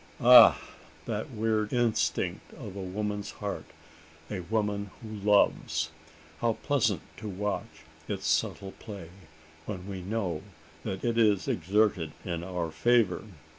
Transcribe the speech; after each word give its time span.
Ah! 0.23 0.59
that 1.05 1.29
weird 1.29 1.71
instinct 1.71 2.51
of 2.55 2.75
a 2.75 2.81
woman's 2.81 3.29
heart 3.33 3.67
a 4.31 4.39
woman 4.39 4.89
who 4.99 5.07
loves! 5.13 5.91
How 6.39 6.53
pleasant 6.63 7.03
to 7.17 7.29
watch 7.29 7.83
its 8.07 8.25
subtle 8.25 8.71
play, 8.79 9.11
when 9.67 9.87
we 9.87 10.01
know 10.01 10.41
that 10.83 11.05
it 11.05 11.19
is 11.19 11.47
exerted 11.47 12.13
in 12.25 12.43
our 12.43 12.71
favour! 12.71 13.25